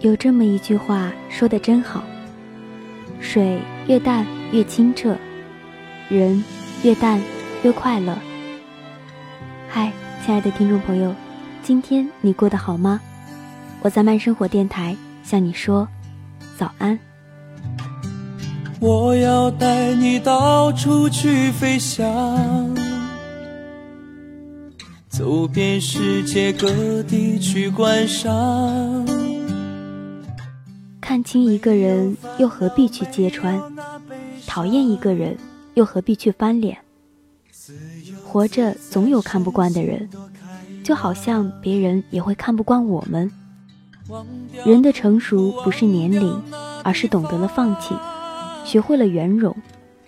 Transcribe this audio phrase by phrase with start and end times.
[0.00, 2.02] 有这么一句话说的真好：
[3.20, 5.16] 水越淡越清澈，
[6.08, 6.42] 人
[6.82, 7.20] 越淡
[7.62, 8.16] 越快乐。
[9.68, 9.92] 嗨，
[10.24, 11.14] 亲爱的听众朋友，
[11.62, 13.00] 今天你过得好吗？
[13.82, 15.86] 我在慢生活电台向你说
[16.56, 16.98] 早安。
[18.80, 22.74] 我要带你到处去飞翔，
[25.08, 29.23] 走遍世界各地去观赏。
[31.14, 33.62] 看清一个人，又何必去揭穿？
[34.48, 35.38] 讨厌一个人，
[35.74, 36.76] 又何必去翻脸？
[38.24, 40.10] 活着总有看不惯的人，
[40.82, 43.30] 就好像别人也会看不惯我们。
[44.66, 46.42] 人的成熟不是年龄，
[46.82, 47.94] 而是懂得了放弃，
[48.64, 49.54] 学会了圆融，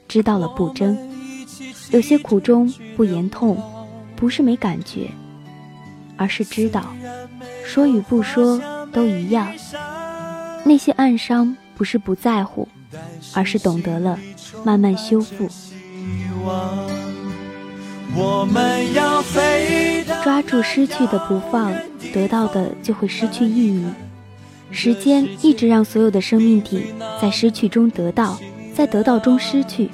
[0.09, 0.98] 知道了不争。
[1.93, 3.57] 有些苦衷不言痛，
[4.16, 5.09] 不是没感觉，
[6.16, 6.84] 而是知道，
[7.65, 8.60] 说与不说
[8.93, 9.46] 都一样。
[10.66, 12.66] 那些暗伤不是不在乎，
[13.32, 14.18] 而是懂得了
[14.65, 15.49] 慢慢修复。
[20.24, 21.73] 抓住失去的不放，
[22.13, 23.85] 得到的就会失去意义。
[24.73, 28.37] 时间一直让所有的生命体在失去中得到，
[28.74, 29.88] 在得到中失去。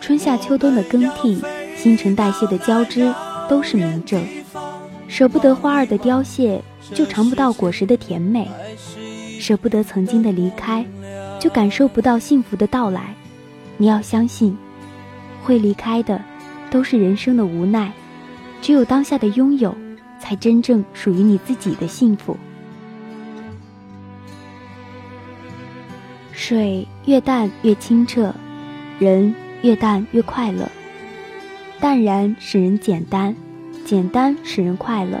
[0.00, 1.42] 春夏秋冬的更替，
[1.76, 3.12] 新陈代谢的交织，
[3.48, 4.24] 都是明证。
[5.08, 6.62] 舍不得花儿的凋谢，
[6.94, 8.48] 就尝不到果实的甜美。
[9.44, 10.82] 舍不得曾经的离开，
[11.38, 13.14] 就感受不到幸福的到来。
[13.76, 14.56] 你要相信，
[15.42, 16.18] 会离开的，
[16.70, 17.92] 都是人生的无奈。
[18.62, 19.76] 只有当下的拥有，
[20.18, 22.34] 才真正属于你自己的幸福。
[26.32, 28.34] 水越淡越清澈，
[28.98, 30.66] 人越淡越快乐。
[31.80, 33.36] 淡然使人简单，
[33.84, 35.20] 简单使人快乐。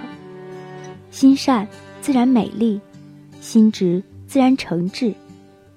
[1.10, 1.68] 心善
[2.00, 2.80] 自然美丽，
[3.42, 4.02] 心直。
[4.34, 5.14] 自然诚挚，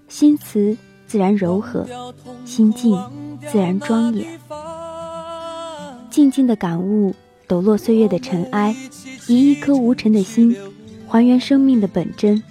[0.08, 1.86] 心慈自然柔和，
[2.44, 3.00] 心静
[3.52, 4.26] 自然庄严。
[6.10, 7.14] 静静的感悟，
[7.46, 8.76] 抖落岁月的尘埃，
[9.28, 10.58] 以一颗无尘的心，
[11.08, 12.42] 还原生命的本真，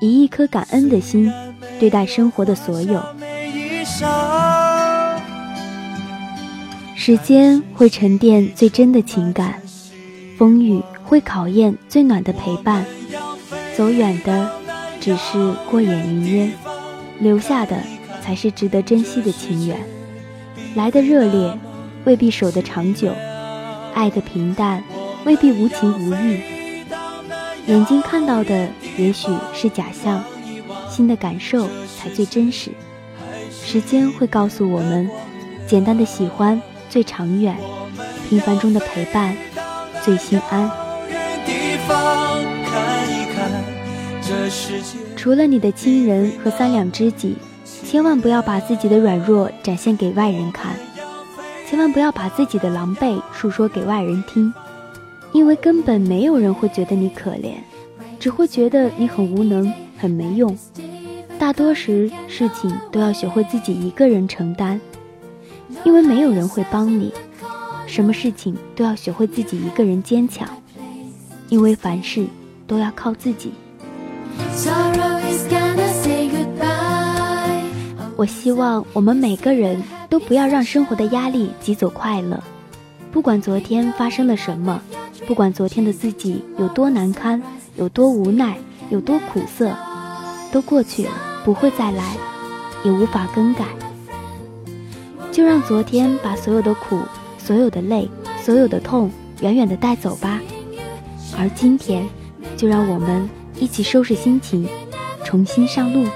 [0.00, 1.32] 以一颗感恩的心，
[1.78, 3.00] 对待生活的所有。
[6.96, 9.62] 时间会沉淀最真的情感，
[10.36, 12.84] 风雨会考验最暖的陪伴，
[13.76, 14.58] 走远的。
[15.00, 16.52] 只是过眼云烟，
[17.18, 17.76] 留下的
[18.20, 19.80] 才是值得珍惜的情缘。
[20.74, 21.58] 来的热烈，
[22.04, 23.08] 未必守得长久；
[23.94, 24.84] 爱的平淡，
[25.24, 26.40] 未必无情无义。
[27.66, 28.68] 眼睛看到的
[28.98, 30.22] 也许是假象，
[30.88, 32.70] 心的感受才最真实。
[33.50, 35.08] 时间会告诉我们，
[35.66, 37.56] 简单的喜欢最长远，
[38.28, 39.34] 平凡中的陪伴
[40.04, 40.70] 最心安。
[45.16, 50.74] 除了你的亲人和三两知己，千万不要把自己的软弱展现给外人看，
[51.66, 54.52] 千万不要把自己的狼狈述说给外人听，
[55.32, 57.54] 因为根本没有人会觉得你可怜，
[58.18, 60.56] 只会觉得你很无能、很没用。
[61.38, 64.80] 大多时事情都要学会自己一个人承担，
[65.84, 67.12] 因为没有人会帮你。
[67.86, 70.48] 什么事情都要学会自己一个人坚强，
[71.48, 72.26] 因为凡事
[72.66, 73.52] 都要靠自己。
[78.20, 82.38] 我希望我们每个人都不要让生活的压力挤走快乐。
[83.10, 84.78] 不管昨天发生了什么，
[85.26, 87.42] 不管昨天的自己有多难堪、
[87.76, 88.58] 有多无奈、
[88.90, 89.74] 有多苦涩，
[90.52, 91.10] 都过去了，
[91.46, 92.14] 不会再来，
[92.84, 93.64] 也无法更改。
[95.32, 97.00] 就让昨天把所有的苦、
[97.38, 98.06] 所有的累、
[98.42, 99.10] 所有的痛
[99.40, 100.38] 远远的带走吧。
[101.38, 102.06] 而今天，
[102.54, 103.26] 就让我们。
[103.58, 104.66] 一起收拾心情，
[105.24, 106.06] 重新上路。